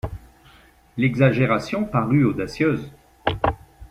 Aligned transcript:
L'exagération 0.97 1.83
parut 1.85 2.23
audacieuse. 2.25 2.91